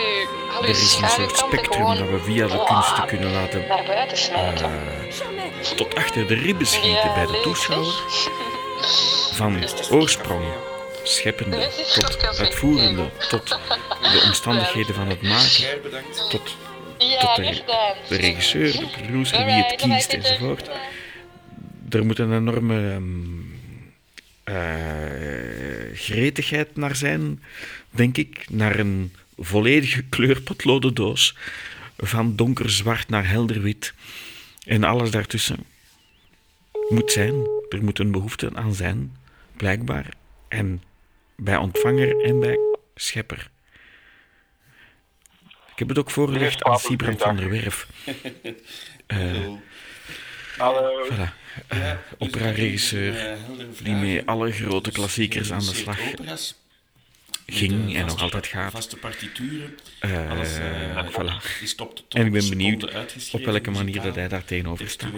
Er 0.62 0.70
is 0.70 0.98
een 0.98 1.10
soort 1.10 1.38
spectrum 1.38 1.96
dat 1.96 2.10
we 2.10 2.20
via 2.20 2.48
de 2.48 2.63
kunsten 2.63 3.06
kunnen 3.06 3.32
laten 3.32 3.68
naar 3.68 3.84
buiten 3.84 4.18
smijten. 4.18 4.66
eh, 4.66 5.75
tot 5.75 5.96
achter 5.96 6.28
de 6.28 6.36
ribben 6.36 6.68
schieten 6.68 7.13
bij 7.13 7.25
de 7.25 7.40
toeschouwer. 7.42 7.94
Van 9.34 9.64
oorsprong, 9.92 10.44
scheppende, 11.04 11.70
tot 12.00 12.38
uitvoerende, 12.40 13.10
tot 13.30 13.48
de 14.14 14.22
omstandigheden 14.26 14.96
van 14.96 15.08
het 15.08 15.22
maken, 15.22 15.82
tot 16.30 16.56
Ja, 16.98 17.20
tot 17.20 17.36
de- 17.36 17.64
de 18.10 18.16
regisseur, 18.16 18.72
de 18.72 18.88
producer, 19.02 19.46
wie 19.46 19.54
het 19.54 19.76
kiest 19.82 20.14
enzovoort. 20.14 20.70
Er 21.90 22.06
moet 22.06 22.20
een 22.20 22.34
enorme 22.36 22.92
ehm, 22.92 23.40
eh, 24.44 25.98
gretigheid 25.98 26.76
naar 26.76 26.96
zijn, 26.96 27.44
denk 27.90 28.18
ik. 28.18 28.46
Naar 28.50 28.80
een 28.80 29.16
volledige 29.38 30.02
kleurpotlodendoos. 30.16 31.36
Van 31.98 32.36
donkerzwart 32.36 33.10
naar 33.10 33.30
helder 33.30 33.62
wit. 33.62 33.94
En 34.66 34.84
alles 34.84 35.12
daartussen 35.12 35.58
moet 36.90 37.12
zijn. 37.12 37.34
Er 37.72 37.84
moet 37.84 38.00
een 38.00 38.12
behoefte 38.12 38.51
aan 38.54 38.74
zijn, 38.74 39.16
blijkbaar. 39.58 40.06
En 40.48 40.84
bij 41.36 41.58
ontvanger 41.58 42.22
en 42.25 42.40
bij 42.40 42.58
schepper. 42.96 43.50
Ik 45.72 45.80
heb 45.80 45.88
het 45.90 45.98
ook 46.00 46.12
voorgelegd 46.12 46.63
aan 46.63 46.80
Siebrand 46.80 47.22
van 47.22 47.36
der 47.36 47.50
Werf. 47.50 47.88
Eh, 49.08 49.48
Hallo. 50.58 51.06
voilà. 51.10 51.34
Eh, 51.68 51.80
Ja, 51.80 52.00
dus 52.18 52.28
opera-regisseur 52.28 53.16
eh, 53.18 53.24
heldere 53.46 53.70
die 53.84 53.96
met 53.96 54.25
alle 54.25 54.51
grote 54.51 54.92
klassiekers 54.92 55.51
aan 55.51 55.60
de 55.60 55.66
slag 55.74 56.00
ging 57.51 57.93
eh, 57.93 58.00
en 58.00 58.05
nog 58.05 58.22
altijd 58.22 58.48
gaat. 58.48 58.72
Vaste 58.72 58.98
partituren. 58.98 59.77
Eh, 60.00 60.31
Alles 60.31 60.58
eh, 60.58 61.08
voilà. 61.08 61.75
tot, 61.75 61.96
tot 61.96 62.13
En 62.13 62.25
ik 62.25 62.31
ben 62.31 62.50
benieuwd 62.50 62.84
op 63.34 63.43
welke 63.43 63.72
manier 63.72 64.01
dat 64.01 64.15
hij 64.15 64.27
daar 64.27 64.46
tegenover 64.46 64.89
staat. 64.89 65.12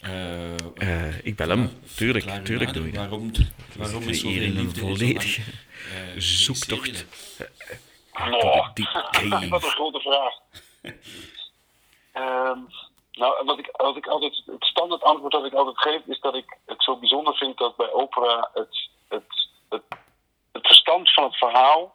Eh, 0.00 0.54
Eh, 0.76 1.24
ik 1.24 1.36
bel 1.36 1.48
hem. 1.48 1.70
Tuurlijk, 1.96 2.44
tuurlijk 2.44 2.72
doe 2.72 2.86
je 2.86 2.92
dat. 2.92 3.00
Waarom, 3.00 3.30
waarom 3.76 4.02
is 4.02 4.22
hier 4.22 4.42
in 4.42 4.56
een 4.56 4.76
volledige 4.76 5.42
zoektocht. 6.44 7.06
Die 8.74 8.88
wat 9.48 9.64
een 9.64 9.70
grote 9.70 10.00
vraag. 10.00 10.34
Ehm, 12.12 12.58
nou, 13.12 13.44
wat 13.44 13.58
ik, 13.58 13.68
wat 13.72 13.96
ik 13.96 14.06
altijd, 14.06 14.42
het 14.46 14.64
standaard 14.64 15.02
antwoord 15.02 15.32
dat 15.32 15.44
ik 15.44 15.52
altijd 15.52 15.78
geef, 15.78 16.00
is 16.06 16.20
dat 16.20 16.34
ik 16.34 16.56
het 16.66 16.82
zo 16.82 16.96
bijzonder 16.96 17.34
vind 17.36 17.58
dat 17.58 17.76
bij 17.76 17.92
opera 17.92 18.50
het, 18.54 18.88
het, 19.08 19.48
het, 19.68 19.82
het 20.56 20.66
verstand 20.66 21.12
van 21.12 21.24
het 21.24 21.36
verhaal 21.36 21.94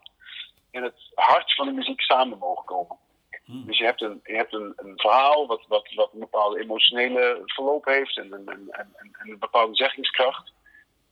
en 0.71 0.83
het 0.83 1.11
hart 1.13 1.55
van 1.55 1.65
de 1.65 1.71
muziek 1.73 2.01
samen 2.01 2.37
mogen 2.37 2.65
komen. 2.65 2.97
Dus 3.45 3.77
je 3.77 3.83
hebt 3.83 4.01
een, 4.01 4.19
je 4.23 4.35
hebt 4.35 4.53
een, 4.53 4.73
een 4.75 4.93
verhaal 4.99 5.47
wat, 5.47 5.65
wat, 5.67 5.93
wat 5.93 6.13
een 6.13 6.19
bepaalde 6.19 6.59
emotionele 6.59 7.41
verloop 7.45 7.85
heeft 7.85 8.17
en 8.17 8.31
een, 8.31 8.47
en, 8.49 8.67
en, 8.71 8.95
en 8.95 9.29
een 9.29 9.39
bepaalde 9.39 9.75
zeggingskracht. 9.75 10.53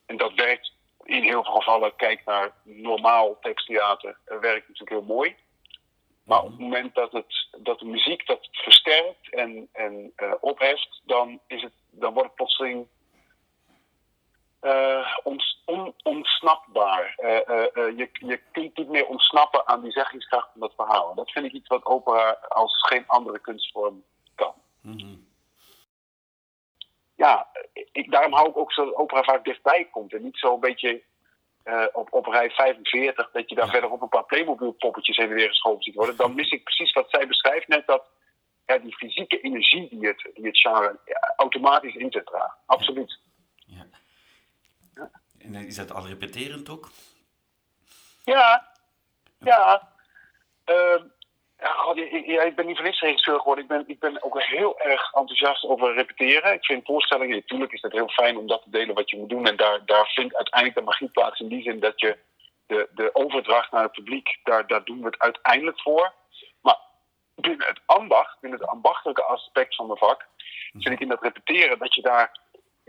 En 0.06 0.18
dat 0.18 0.34
werkt 0.34 0.72
in 1.04 1.24
heel 1.24 1.44
veel 1.44 1.54
gevallen, 1.54 1.96
kijk 1.96 2.26
naar 2.26 2.52
normaal 2.64 3.38
teksttheater, 3.42 4.18
werkt 4.26 4.68
natuurlijk 4.68 4.90
heel 4.90 5.16
mooi. 5.16 5.36
Maar 6.24 6.44
op 6.44 6.50
het 6.50 6.60
moment 6.60 6.96
dat, 6.96 7.12
het, 7.12 7.48
dat 7.58 7.80
de 7.80 7.86
muziek 7.86 8.26
dat 8.26 8.48
versterkt 8.52 9.34
en, 9.34 9.70
en 9.72 10.12
eh, 10.16 10.34
opheft, 10.40 11.02
dan, 11.06 11.40
is 11.48 11.62
het, 11.62 11.74
dan 11.90 12.14
wordt 12.14 12.28
het 12.28 12.36
plotseling 12.36 12.88
eh, 14.60 15.18
ons, 15.24 15.62
on, 15.66 15.94
ontsnapbaar. 16.04 17.14
Eh, 17.18 17.50
eh, 17.50 17.64
eh, 17.78 17.98
je, 17.98 18.10
je 18.12 18.40
kunt 18.52 18.78
niet 18.78 18.90
meer 18.90 19.06
ontsnappen 19.08 19.68
aan 19.68 19.82
die 19.82 19.92
zeggingskracht 19.92 20.50
van 20.52 20.62
dat 20.62 20.74
verhaal. 20.76 21.10
En 21.10 21.16
dat 21.16 21.32
vind 21.32 21.46
ik 21.46 21.52
iets 21.52 21.68
wat 21.68 21.86
opera 21.86 22.38
als 22.48 22.88
geen 22.88 23.04
andere 23.08 23.40
kunstvorm 23.40 24.04
kan. 24.36 24.54
Mhm. 24.82 25.16
Ja, 27.16 27.48
ik, 27.92 28.12
daarom 28.12 28.34
hou 28.34 28.50
ik 28.50 28.58
ook 28.58 28.72
zo 28.74 28.86
dat 28.86 28.96
opera 28.96 29.24
vaak 29.24 29.44
dichtbij 29.44 29.88
komt. 29.92 30.14
En 30.14 30.24
niet 30.24 30.38
zo 30.38 30.54
een 30.54 30.60
beetje 30.60 31.04
eh, 31.64 31.86
op, 31.94 32.14
op 32.14 32.26
rij 32.26 32.50
45, 32.50 33.32
dat 33.32 33.50
je 33.50 33.56
daar 33.56 33.66
Ja. 33.66 33.72
verderop 33.72 34.02
een 34.02 34.10
paar 34.10 34.26
Playmobil 34.26 34.72
poppetjes 34.72 35.18
heen 35.18 35.30
en 35.30 35.36
weer 35.36 35.48
geschoven 35.48 35.84
ziet 35.84 35.96
worden. 35.96 36.18
Dan 36.18 36.36
mis 36.36 36.52
ik 36.52 36.64
precies 36.64 36.94
wat 36.94 37.10
zij 37.10 37.28
beschrijft 37.28 37.68
net, 37.68 37.88
dat 37.88 38.04
ja, 38.66 38.78
die 38.78 38.96
fysieke 38.96 39.40
energie 39.42 39.90
die 39.90 40.08
het, 40.08 40.30
die 40.34 40.46
het 40.46 40.60
genre 40.60 41.00
ja, 41.06 41.34
automatisch 41.38 41.96
in 41.96 42.12
zich 42.12 42.24
draagt. 42.24 42.58
Absoluut. 42.66 43.20
Ja. 43.66 43.86
En 45.42 45.56
is 45.56 45.76
dat 45.76 45.94
al 45.94 46.08
repeterend 46.08 46.70
ook? 46.70 46.90
Ja, 48.24 48.68
ja. 49.40 49.90
Ehm, 50.66 51.04
ja, 51.60 51.94
ik, 51.96 52.26
ik- 52.46 52.56
ben 52.56 52.66
niet 52.66 52.76
voor 52.76 52.86
niks 52.86 53.00
regisseur 53.00 53.38
geworden. 53.40 53.64
Ik 53.64 53.70
ben, 53.70 53.84
ik 53.88 54.00
ben 54.00 54.24
ook 54.24 54.42
heel 54.44 54.80
erg 54.80 55.14
enthousiast 55.14 55.64
over 55.64 55.94
repeteren. 55.94 56.54
Ik 56.54 56.66
vind 56.66 56.86
voorstellingen, 56.86 57.36
natuurlijk 57.36 57.72
is 57.72 57.82
het 57.82 57.92
heel 57.92 58.08
fijn 58.10 58.38
om 58.38 58.48
dat 58.48 58.64
te 58.64 58.70
delen 58.70 58.96
wat 58.96 59.10
je 59.10 59.18
moet 59.18 59.30
doen. 59.30 59.46
En 59.48 59.56
daar, 59.56 59.86
daar 59.86 60.06
vindt 60.08 60.36
uiteindelijk 60.36 60.80
de 60.80 60.86
magie 60.86 61.10
plaats 61.10 61.40
in 61.40 61.48
die 61.48 61.62
zin 61.62 61.80
dat 61.80 62.00
je 62.00 62.18
de, 62.68 62.90
de 62.92 63.10
overdracht 63.16 63.72
naar 63.72 63.84
het 63.84 63.92
publiek, 63.92 64.40
daar, 64.44 64.68
daar 64.68 64.84
doen 64.84 65.00
we 65.00 65.06
het 65.06 65.20
uiteindelijk 65.20 65.82
voor. 65.82 66.14
Maar 66.62 66.78
binnen 67.36 67.68
het 67.68 67.80
ambacht, 67.86 68.40
binnen 68.40 68.60
het 68.60 68.70
ambachtelijke 68.70 69.24
aspect 69.24 69.76
van 69.76 69.86
mijn 69.88 69.98
vak, 70.00 70.28
vind 70.72 70.90
ik 70.94 71.00
in 71.00 71.08
dat 71.08 71.22
repeteren 71.22 71.80
dat 71.80 71.96
je 71.96 72.02
daar 72.02 72.40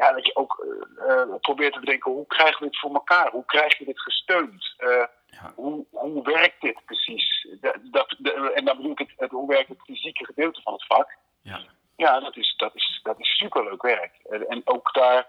ja, 0.01 0.13
dat 0.13 0.27
je 0.27 0.37
ook 0.37 0.65
eh, 0.99 1.21
eh, 1.21 1.35
probeert 1.41 1.73
te 1.73 1.81
bedenken 1.81 2.13
hoe 2.13 2.27
krijgen 2.27 2.59
we 2.65 2.71
dit 2.71 2.79
voor 2.81 2.95
elkaar? 2.95 3.31
Hoe 3.31 3.45
krijg 3.45 3.79
je 3.79 3.85
dit 3.85 4.01
gesteund? 4.01 4.75
Eh, 4.77 5.05
Ja. 5.27 5.53
hoe, 5.55 5.85
hoe 5.91 6.23
werkt 6.23 6.61
dit 6.61 6.85
precies? 6.85 7.47
Dat, 7.61 7.77
dat, 7.83 8.15
de- 8.19 8.53
en 8.55 8.65
dan 8.65 8.77
bedoel 8.77 8.93
ik 8.93 8.99
het, 8.99 9.13
het, 9.17 9.31
hoe 9.31 9.49
werkt 9.49 9.69
het 9.69 9.83
fysieke 9.83 10.25
gedeelte 10.25 10.63
van 10.63 10.73
het 10.73 10.87
vak? 10.87 11.17
Ja. 11.43 11.61
Ja, 11.97 12.21
dat 12.21 12.37
is, 12.37 12.55
dat 12.57 12.75
is, 12.75 13.01
dat 13.03 13.19
is 13.19 13.37
superleuk 13.37 13.83
werk. 13.83 14.13
En, 14.31 14.49
en 14.49 14.61
ook 14.65 14.93
daar, 14.95 15.27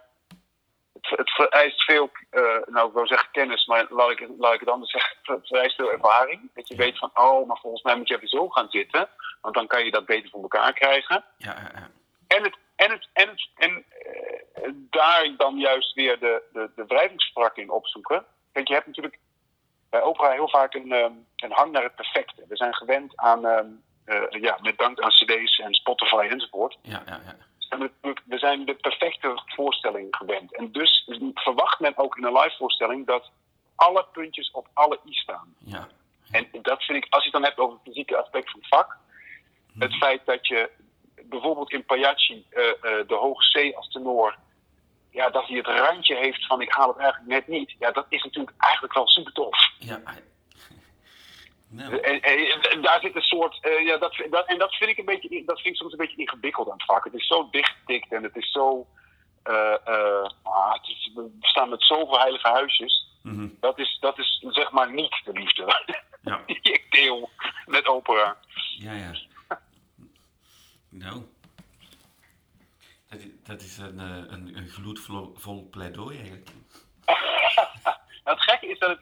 het, 0.93 1.09
het 1.19 1.29
vereist 1.29 1.81
veel, 1.83 2.09
nou 2.65 2.87
ik 2.87 2.93
wil 2.93 3.07
zeggen 3.07 3.27
kennis, 3.31 3.65
maar 3.65 3.85
laat 3.89 4.09
ik, 4.11 4.19
het- 4.19 4.29
laat 4.37 4.53
ik 4.53 4.59
het 4.59 4.69
anders 4.69 4.91
zeggen, 4.91 5.17
het 5.23 5.47
vereist 5.47 5.75
veel 5.75 5.91
ervaring. 5.91 6.49
Dat 6.53 6.67
je 6.67 6.75
weet 6.75 6.97
van, 6.97 7.11
oh, 7.13 7.47
maar 7.47 7.57
volgens 7.57 7.83
mij 7.83 7.95
moet 7.95 8.07
je 8.07 8.15
even 8.15 8.27
zo 8.27 8.49
gaan 8.49 8.69
zitten, 8.69 9.09
want 9.41 9.55
dan 9.55 9.67
kan 9.67 9.85
je 9.85 9.91
dat 9.91 10.05
beter 10.05 10.29
voor 10.29 10.41
elkaar 10.41 10.73
krijgen. 10.73 11.23
Ja, 11.37 11.55
ja, 11.55 11.71
ja. 11.79 11.89
En, 12.37 12.43
het, 12.43 12.57
en, 12.75 12.91
het, 12.91 13.07
en, 13.13 13.27
het, 13.29 13.47
en 13.55 13.85
daar 14.73 15.33
dan 15.37 15.57
juist 15.57 15.93
weer 15.93 16.19
de, 16.19 16.41
de, 16.53 16.69
de 16.75 17.51
in 17.53 17.71
opzoeken. 17.71 18.25
Kijk, 18.51 18.67
je 18.67 18.73
hebt 18.73 18.85
natuurlijk 18.85 19.19
bij 19.89 20.01
opera 20.01 20.31
heel 20.31 20.49
vaak 20.49 20.73
een, 20.73 20.91
ehm, 20.91 21.13
een 21.35 21.51
hang 21.51 21.71
naar 21.71 21.83
het 21.83 21.95
perfecte. 21.95 22.45
We 22.47 22.55
zijn 22.55 22.75
gewend 22.75 23.17
aan, 23.17 23.45
ehm, 23.45 23.67
eh, 24.05 24.41
ja, 24.41 24.57
met 24.61 24.77
dank 24.77 24.99
aan 24.99 25.09
cd's 25.09 25.59
en 25.59 25.73
Spotify 25.73 26.27
enzovoort. 26.29 26.77
ja, 26.81 27.03
ja, 27.05 27.21
ja. 27.25 27.89
we 28.25 28.37
zijn 28.37 28.65
de 28.65 28.73
perfecte 28.73 29.41
voorstelling 29.45 30.15
gewend. 30.15 30.55
En 30.55 30.71
dus 30.71 31.09
verwacht 31.33 31.79
men 31.79 31.97
ook 31.97 32.17
in 32.17 32.23
een 32.23 32.33
live 32.33 32.55
voorstelling 32.57 33.07
dat 33.07 33.31
alle 33.75 34.05
puntjes 34.11 34.51
op 34.51 34.67
alle 34.73 34.99
i 35.05 35.13
staan. 35.13 35.55
ja. 35.57 35.87
En 36.31 36.47
dat 36.61 36.83
vind 36.83 37.05
ik, 37.05 37.13
als 37.13 37.23
je 37.23 37.29
het 37.29 37.39
dan 37.39 37.49
hebt 37.49 37.59
over 37.59 37.73
het 37.73 37.83
fysieke 37.83 38.17
aspect 38.17 38.51
van 38.51 38.59
het 38.59 38.69
vak, 38.69 38.97
het 39.79 39.95
feit 39.95 40.25
dat 40.25 40.47
je 40.47 40.69
bijvoorbeeld 41.23 41.71
in 41.71 41.85
Pagliacci 41.85 42.45
eh, 42.49 42.69
eh, 42.69 43.07
de 43.07 43.15
hoge 43.15 43.71
C 43.71 43.75
als 43.75 43.87
tenor, 43.87 44.35
ja, 45.11 45.29
dat 45.29 45.47
hij 45.47 45.57
het 45.57 45.67
randje 45.67 46.15
heeft 46.15 46.45
van 46.45 46.61
ik 46.61 46.73
haal 46.73 46.87
het 46.87 46.97
eigenlijk 46.97 47.29
net 47.29 47.47
niet, 47.47 47.75
ja, 47.79 47.91
dat 47.91 48.05
is 48.09 48.23
natuurlijk 48.23 48.53
eigenlijk 48.57 48.93
wel 48.93 49.07
super 49.07 49.33
tof. 49.33 49.57
ja. 49.79 50.01
Nou, 51.73 51.97
En, 51.97 52.21
en- 52.21 52.61
en 52.61 52.81
daar 52.81 52.99
zit 53.01 53.15
een 53.15 53.21
soort, 53.21 53.57
eh, 53.61 53.85
ja, 53.85 53.97
dat, 53.97 54.23
dat, 54.29 54.45
en 54.47 54.57
dat 54.57 54.73
vind 54.75 54.89
ik 54.89 54.97
een 54.97 55.05
beetje, 55.05 55.43
dat 55.45 55.59
vind 55.61 55.73
ik 55.73 55.75
soms 55.81 55.91
een 55.91 55.97
beetje 55.97 56.17
ingewikkeld 56.17 56.67
aan 56.67 56.73
het 56.77 56.85
vak. 56.85 57.03
Het 57.03 57.13
is 57.13 57.27
zo 57.27 57.47
dichtgetikt 57.51 58.11
en 58.11 58.23
het 58.23 58.35
is 58.35 58.51
zo, 58.51 58.87
eh, 59.43 59.73
eh, 59.85 60.29
ah, 60.43 60.73
het 60.73 60.87
is, 60.87 61.11
we 61.15 61.29
staan 61.39 61.69
met 61.69 61.83
zoveel 61.83 62.19
heilige 62.19 62.47
huisjes. 62.47 63.07
mhm. 63.23 63.47
Dat 63.59 63.79
is, 63.79 63.97
dat 63.99 64.17
is 64.19 64.45
zeg 64.49 64.71
maar 64.71 64.91
niet 64.93 65.21
de 65.25 65.31
liefde 65.31 65.83
Ja. 66.21 66.41
die 66.45 66.59
ik 66.61 66.85
deel 66.89 67.29
met 67.65 67.87
opera. 67.87 68.37
Ja, 68.77 68.93
ja. 68.93 69.11
Nou. 70.89 71.21
Dat 73.43 73.61
is, 73.61 73.77
een, 73.77 73.99
eh, 73.99 74.07
een, 74.27 74.57
een 74.57 74.67
gloedvol 74.67 75.67
pleidooi 75.71 76.17
eigenlijk. 76.17 76.49
Nou, 78.23 78.37
het 78.37 78.49
gekke 78.49 78.67
is 78.67 78.79
dat 78.79 78.89
het, 78.89 78.99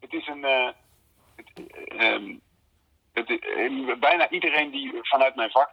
het 0.00 0.12
is 0.12 0.26
een, 0.26 0.44
eh, 0.44 0.68
het, 1.36 1.50
ehm, 1.86 2.36
het, 3.12 3.30
eh, 3.40 3.98
bijna 3.98 4.30
iedereen 4.30 4.70
die 4.70 4.98
vanuit 5.02 5.34
mijn 5.34 5.50
vak, 5.50 5.70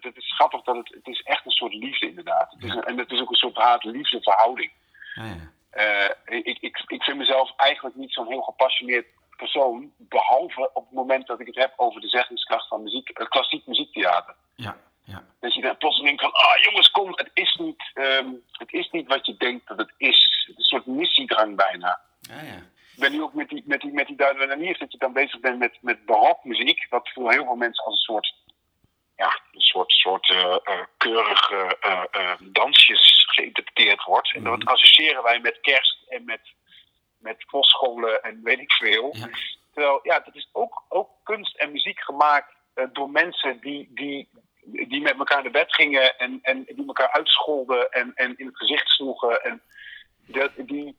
het 0.00 0.16
is 0.16 0.34
grappig 0.34 0.62
dat 0.62 0.76
het, 0.76 0.88
het 0.94 1.06
is 1.06 1.20
echt 1.22 1.44
een 1.44 1.50
soort 1.50 1.74
liefde 1.74 2.06
inderdaad. 2.08 2.52
Het 2.52 2.64
is 2.64 2.70
een- 2.74 2.84
en 2.84 2.98
het 2.98 3.10
is 3.10 3.20
ook 3.20 3.30
een 3.30 3.34
soort 3.36 3.56
haat-liefde 3.56 4.22
verhouding. 4.22 4.72
Ja, 5.14 5.24
ja. 5.24 5.50
Eh, 5.70 6.38
ik, 6.38 6.58
ik, 6.60 6.84
ik 6.86 7.02
vind 7.02 7.16
mezelf 7.18 7.52
eigenlijk 7.56 7.96
niet 7.96 8.12
zo'n 8.12 8.26
heel 8.28 8.42
gepassioneerd 8.42 9.06
persoon, 9.36 9.92
behalve 9.96 10.70
op 10.74 10.84
het 10.84 10.92
moment 10.94 11.26
dat 11.26 11.40
ik 11.40 11.46
het 11.46 11.56
heb 11.56 11.72
over 11.76 12.00
de 12.00 12.08
zeggingskracht 12.08 12.68
van 12.68 12.82
muziek, 12.82 13.10
klassiek 13.28 13.66
muziektheater. 13.66 14.34
Ja, 14.54 14.76
ja. 15.12 15.24
Dat 15.40 15.54
je 15.54 15.60
dan 15.60 15.76
plotseling 15.76 16.18
denkt 16.18 16.22
van, 16.22 16.42
ah 16.42 16.62
jongens, 16.62 16.90
kom, 16.90 17.10
het 17.14 17.30
is 17.34 17.54
niet, 17.54 17.90
ehm, 17.94 18.28
het 18.52 18.72
is 18.72 18.90
niet 18.90 19.08
wat 19.08 19.26
je 19.26 19.36
denkt 19.36 19.68
dat 19.68 19.78
het 19.78 19.92
is. 19.96 20.44
Het 20.46 20.58
is 20.58 20.70
een 20.70 20.78
soort 20.78 20.86
missiedrang 20.86 21.56
bijna. 21.56 22.00
Ja, 22.20 22.40
ja. 22.40 22.70
Ik 22.94 22.98
ben 22.98 23.12
nu 23.12 23.22
ook 23.22 23.34
met 23.34 23.48
die, 23.48 23.62
met 23.66 23.80
die, 23.80 23.92
met 23.92 24.06
die 24.06 24.16
Laniers, 24.16 24.78
dat 24.78 24.92
je 24.92 24.98
dan 24.98 25.12
bezig 25.12 25.40
bent 25.40 25.58
met, 25.58 25.78
met 25.80 26.04
barokmuziek, 26.04 26.86
wat 26.90 27.10
voor 27.14 27.32
heel 27.32 27.44
veel 27.44 27.54
mensen 27.54 27.84
als 27.84 27.94
een 27.94 28.14
soort, 28.14 28.34
ja, 29.16 29.40
een 29.52 29.60
soort, 29.60 29.92
soort 29.92 30.30
eh, 30.30 30.56
eh, 30.62 30.84
keurige 30.96 31.76
eh, 31.80 32.32
dansjes 32.40 33.24
geïnterpreteerd 33.28 34.04
wordt. 34.04 34.34
En 34.34 34.42
dat 34.42 34.64
associëren 34.64 35.22
wij 35.22 35.40
met 35.40 35.60
kerst 35.60 35.98
en 36.08 36.24
met, 36.24 36.40
met 37.18 37.44
kostscholen 37.44 38.22
en 38.22 38.40
weet 38.42 38.60
ik 38.60 38.72
veel. 38.72 39.16
Ja, 39.16 39.28
Terwijl, 39.72 40.00
ja, 40.02 40.20
dat 40.20 40.34
is 40.34 40.48
ook, 40.52 40.82
ook 40.88 41.10
kunst 41.22 41.56
en 41.56 41.72
muziek 41.72 42.00
gemaakt 42.00 42.54
door 42.92 43.10
mensen 43.10 43.60
die, 43.60 43.90
die, 43.90 44.28
die 44.92 45.00
met 45.00 45.18
elkaar 45.18 45.42
naar 45.42 45.52
bed 45.52 45.74
gingen 45.74 46.18
en, 46.18 46.38
en 46.42 46.64
die 46.64 46.86
elkaar 46.86 47.10
uitscholden 47.10 47.90
en, 47.90 48.12
en 48.14 48.34
in 48.36 48.46
het 48.46 48.56
gezicht 48.56 48.88
sloegen. 48.88 49.44
En 49.44 49.62
dat, 50.26 50.50
die, 50.56 50.96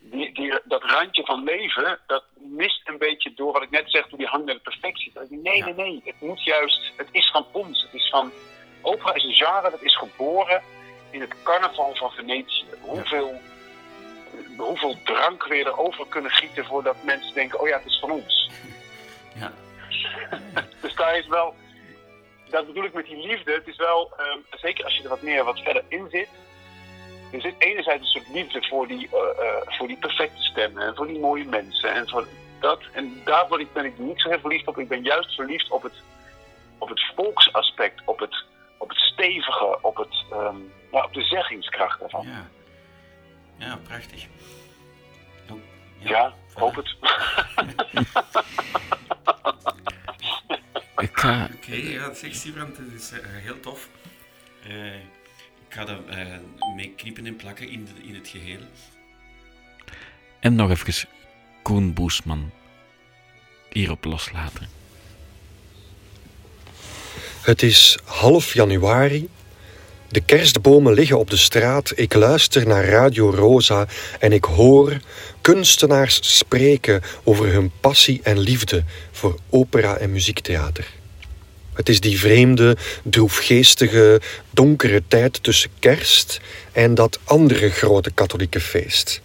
die, 0.00 0.32
die, 0.32 0.60
dat 0.64 0.82
randje 0.82 1.24
van 1.24 1.44
leven, 1.44 1.98
dat 2.06 2.24
mist 2.34 2.88
een 2.88 2.98
beetje 2.98 3.34
door 3.34 3.52
wat 3.52 3.62
ik 3.62 3.70
net 3.70 3.90
zeg, 3.90 4.08
door 4.08 4.18
die 4.18 4.26
hang 4.26 4.44
naar 4.44 4.54
de 4.54 4.60
perfectie. 4.60 5.10
Dat 5.14 5.22
ik 5.22 5.28
denk, 5.28 5.42
nee, 5.42 5.62
nee, 5.62 5.74
nee, 5.74 6.02
het 6.04 6.20
moet 6.20 6.44
juist, 6.44 6.92
het 6.96 7.08
is 7.10 7.30
van 7.30 7.46
ons. 7.52 7.82
Het 7.82 7.94
is 7.94 8.08
van, 8.08 8.32
opera 8.82 9.14
is 9.14 9.24
een 9.24 9.34
genre 9.34 9.70
dat 9.70 9.82
is 9.82 9.96
geboren 9.96 10.62
in 11.10 11.20
het 11.20 11.42
carnaval 11.42 11.94
van 11.94 12.10
Venetië. 12.10 12.64
Hoeveel, 12.80 13.40
hoeveel 14.56 14.96
drank 15.04 15.46
we 15.46 15.54
erover 15.54 16.06
kunnen 16.08 16.30
gieten 16.30 16.64
voordat 16.64 16.96
mensen 17.04 17.34
denken, 17.34 17.60
oh 17.60 17.68
ja, 17.68 17.76
het 17.76 17.86
is 17.86 17.98
van 17.98 18.10
ons. 18.10 18.50
Ja. 19.34 19.52
Dus 20.80 20.94
daar 20.94 21.18
is 21.18 21.26
wel, 21.26 21.54
dat 22.50 22.66
bedoel 22.66 22.84
ik 22.84 22.92
met 22.92 23.06
die 23.06 23.26
liefde. 23.26 23.52
Het 23.52 23.68
is 23.68 23.76
wel, 23.76 24.12
ehm, 24.16 24.38
zeker 24.50 24.84
als 24.84 24.96
je 24.96 25.02
er 25.02 25.08
wat 25.08 25.22
meer 25.22 25.44
wat 25.44 25.60
verder 25.60 25.84
in 25.88 26.06
zit. 26.10 26.28
Er 27.32 27.40
zit 27.40 27.54
enerzijds 27.58 28.02
een 28.02 28.22
soort 28.22 28.34
liefde 28.34 28.66
voor 28.68 28.86
die, 28.86 29.08
eh, 29.12 29.46
eh, 29.46 29.62
voor 29.66 29.86
die 29.86 29.98
perfecte 29.98 30.42
stemmen 30.42 30.82
en 30.82 30.94
voor 30.94 31.06
die 31.06 31.18
mooie 31.18 31.44
mensen. 31.44 31.92
En, 31.92 32.08
voor 32.08 32.26
dat, 32.60 32.80
en 32.92 33.20
daar 33.24 33.60
ik, 33.60 33.72
ben 33.72 33.84
ik 33.84 33.98
niet 33.98 34.20
zo 34.20 34.28
heel 34.28 34.40
verliefd 34.40 34.66
op. 34.66 34.78
Ik 34.78 34.88
ben 34.88 35.02
juist 35.02 35.34
verliefd 35.34 35.70
op 35.70 35.82
het, 35.82 35.94
op 36.78 36.88
het 36.88 37.00
volksaspect, 37.14 38.02
op 38.04 38.18
het, 38.18 38.44
op 38.76 38.88
het 38.88 38.98
stevige, 38.98 39.78
op, 39.82 39.96
het, 39.96 40.24
ehm, 40.30 40.56
ja, 40.92 41.04
op 41.04 41.14
de 41.14 41.22
zeggingskracht 41.22 42.00
daarvan. 42.00 42.26
Ja, 42.26 42.48
ja 43.56 43.76
prachtig. 43.76 44.26
Oh, 45.50 45.58
Ja, 45.98 46.32
voilà. 46.32 46.58
hoop 46.58 46.74
het. 46.74 46.94
Ik 50.98 51.10
ga, 51.12 51.50
Oké, 51.54 51.74
ja, 51.74 52.14
zeg 52.14 52.34
Sibrand, 52.34 52.76
dat 52.76 52.86
is 53.00 53.10
eh, 53.10 53.18
heel 53.24 53.60
tof. 53.60 53.88
Eh, 54.68 54.94
ik 54.98 55.02
ga 55.74 55.84
daar 55.84 56.06
eh, 56.08 56.38
mee 56.76 56.92
knippen 56.96 57.26
en 57.26 57.36
plakken 57.36 57.68
in, 57.68 57.84
de- 57.84 58.08
in 58.08 58.14
het 58.14 58.28
geheel. 58.28 58.60
en 60.40 60.54
nog 60.54 60.70
even 60.70 61.08
Koen 61.62 61.92
Boesman 61.94 62.50
hierop 63.72 64.04
loslaten. 64.04 64.68
Het 67.42 67.62
is 67.62 67.98
half 68.04 68.52
januari. 68.54 69.28
De 70.08 70.20
kerstbomen 70.20 70.94
liggen 70.94 71.18
op 71.18 71.30
de 71.30 71.36
straat. 71.36 71.92
Ik 71.94 72.14
luister 72.14 72.66
naar 72.66 72.84
Radio 72.84 73.30
Rosa 73.30 73.86
en 74.18 74.32
ik 74.32 74.44
hoor 74.44 74.96
kunstenaars 75.40 76.36
spreken 76.36 77.02
over 77.24 77.52
hun 77.52 77.70
passie 77.80 78.20
en 78.22 78.38
liefde 78.38 78.84
voor 79.12 79.38
opera 79.50 79.96
en 79.96 80.12
muziektheater. 80.12 80.86
Het 81.72 81.88
is 81.88 82.00
die 82.00 82.18
vreemde, 82.18 82.76
droefgeestige, 83.02 84.20
donkere 84.50 85.02
tijd 85.08 85.42
tussen 85.42 85.70
kerst 85.78 86.40
en 86.72 86.94
dat 86.94 87.18
andere 87.24 87.70
grote 87.70 88.10
katholieke 88.10 88.60
feest. 88.60 89.20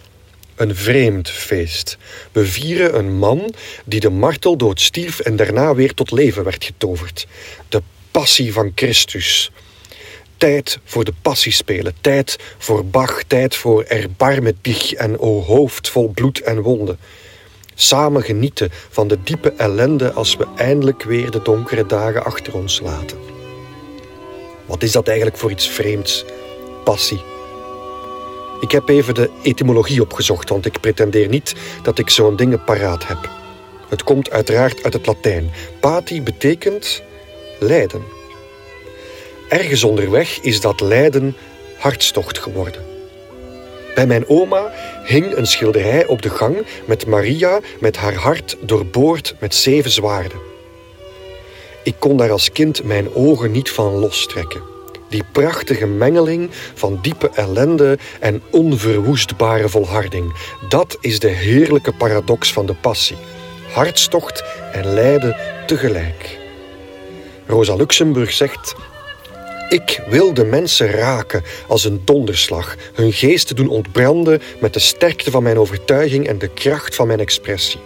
Een 0.54 0.76
vreemd 0.76 1.30
feest. 1.30 1.98
We 2.32 2.46
vieren 2.46 2.98
een 2.98 3.18
man 3.18 3.54
die 3.84 4.00
de 4.00 4.10
marteldood 4.10 4.80
stierf 4.80 5.20
en 5.20 5.36
daarna 5.36 5.74
weer 5.74 5.94
tot 5.94 6.10
leven 6.10 6.44
werd 6.44 6.64
getoverd. 6.64 7.26
De 7.68 7.82
passie 8.10 8.52
van 8.52 8.72
Christus. 8.74 9.50
Tijd 10.42 10.78
voor 10.84 11.04
de 11.04 11.12
passiespelen, 11.22 11.94
tijd 12.00 12.38
voor 12.58 12.84
Bach, 12.84 13.22
tijd 13.22 13.56
voor 13.56 13.82
Erbarme 13.82 14.54
dich 14.60 14.92
en 14.92 15.18
O 15.20 15.42
hoofd 15.42 15.88
vol 15.88 16.08
bloed 16.08 16.40
en 16.40 16.62
wonden. 16.62 16.98
Samen 17.74 18.22
genieten 18.22 18.70
van 18.90 19.08
de 19.08 19.22
diepe 19.22 19.52
ellende 19.52 20.12
als 20.12 20.36
we 20.36 20.46
eindelijk 20.56 21.02
weer 21.02 21.30
de 21.30 21.42
donkere 21.42 21.86
dagen 21.86 22.24
achter 22.24 22.54
ons 22.54 22.80
laten. 22.80 23.18
Wat 24.66 24.82
is 24.82 24.92
dat 24.92 25.06
eigenlijk 25.08 25.36
voor 25.36 25.50
iets 25.50 25.68
vreemds? 25.68 26.24
Passie. 26.84 27.22
Ik 28.60 28.70
heb 28.70 28.88
even 28.88 29.14
de 29.14 29.30
etymologie 29.42 30.02
opgezocht, 30.02 30.48
want 30.48 30.66
ik 30.66 30.80
pretendeer 30.80 31.28
niet 31.28 31.54
dat 31.82 31.98
ik 31.98 32.10
zo'n 32.10 32.36
dingen 32.36 32.64
paraat 32.64 33.06
heb. 33.06 33.30
Het 33.88 34.02
komt 34.02 34.30
uiteraard 34.30 34.82
uit 34.84 34.92
het 34.92 35.06
Latijn. 35.06 35.50
Pati 35.80 36.22
betekent 36.22 37.02
lijden. 37.58 38.21
Ergens 39.52 39.84
onderweg 39.84 40.40
is 40.40 40.60
dat 40.60 40.80
lijden 40.80 41.36
hartstocht 41.78 42.38
geworden. 42.38 42.82
Bij 43.94 44.06
mijn 44.06 44.28
oma 44.28 44.72
hing 45.04 45.36
een 45.36 45.46
schilderij 45.46 46.06
op 46.06 46.22
de 46.22 46.30
gang 46.30 46.66
met 46.86 47.06
Maria 47.06 47.60
met 47.80 47.96
haar 47.96 48.14
hart 48.14 48.56
doorboord 48.60 49.34
met 49.38 49.54
zeven 49.54 49.90
zwaarden. 49.90 50.38
Ik 51.84 51.94
kon 51.98 52.16
daar 52.16 52.30
als 52.30 52.52
kind 52.52 52.84
mijn 52.84 53.14
ogen 53.14 53.50
niet 53.50 53.70
van 53.70 53.92
lostrekken. 53.92 54.62
Die 55.08 55.24
prachtige 55.32 55.86
mengeling 55.86 56.50
van 56.74 56.98
diepe 57.02 57.30
ellende 57.34 57.98
en 58.20 58.42
onverwoestbare 58.50 59.68
volharding. 59.68 60.36
Dat 60.68 60.96
is 61.00 61.18
de 61.18 61.28
heerlijke 61.28 61.92
paradox 61.92 62.52
van 62.52 62.66
de 62.66 62.74
passie. 62.74 63.16
Hartstocht 63.72 64.44
en 64.72 64.94
lijden 64.94 65.36
tegelijk. 65.66 66.38
Rosa 67.46 67.74
Luxemburg 67.74 68.32
zegt 68.32 68.74
ik 69.72 70.00
wil 70.08 70.34
de 70.34 70.44
mensen 70.44 70.90
raken 70.90 71.42
als 71.68 71.84
een 71.84 72.00
donderslag, 72.04 72.76
hun 72.94 73.12
geesten 73.12 73.56
doen 73.56 73.68
ontbranden 73.68 74.42
met 74.60 74.72
de 74.72 74.78
sterkte 74.78 75.30
van 75.30 75.42
mijn 75.42 75.58
overtuiging 75.58 76.26
en 76.28 76.38
de 76.38 76.48
kracht 76.48 76.94
van 76.94 77.06
mijn 77.06 77.20
expressie. 77.20 77.80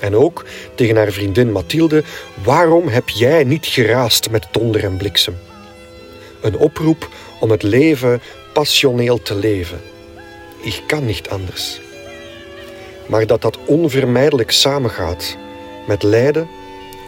En 0.00 0.16
ook 0.16 0.44
tegen 0.74 0.96
haar 0.96 1.12
vriendin 1.12 1.52
Mathilde, 1.52 2.04
waarom 2.44 2.88
heb 2.88 3.08
jij 3.08 3.44
niet 3.44 3.66
geraast 3.66 4.30
met 4.30 4.46
donder 4.50 4.84
en 4.84 4.96
bliksem? 4.96 5.38
Een 6.40 6.58
oproep 6.58 7.08
om 7.40 7.50
het 7.50 7.62
leven 7.62 8.20
passioneel 8.52 9.22
te 9.22 9.34
leven. 9.34 9.80
Ik 10.60 10.82
kan 10.86 11.06
niet 11.06 11.28
anders. 11.28 11.80
Maar 13.06 13.26
dat 13.26 13.42
dat 13.42 13.58
onvermijdelijk 13.64 14.50
samengaat 14.50 15.36
met 15.86 16.02
lijden, 16.02 16.48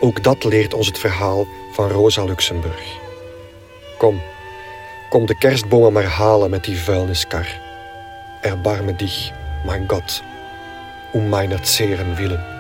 ook 0.01 0.25
dat 0.25 0.45
leert 0.45 0.75
ons 0.75 0.87
het 0.87 0.99
verhaal 0.99 1.47
van 1.73 1.89
Rosa 1.91 2.25
Luxemburg. 2.25 3.07
Kom, 3.99 4.21
kom 5.09 5.27
de 5.27 5.35
kerstbomen 5.35 5.93
maar 5.93 6.05
halen 6.05 6.51
met 6.51 6.65
die 6.65 6.79
vuilniskar. 6.79 7.47
Erbarme 8.41 8.95
dich, 8.95 9.33
mein 9.65 9.89
Gott, 9.89 10.23
um 11.13 11.29
meiner 11.29 11.59
zeren 11.67 12.17
willen. 12.17 12.58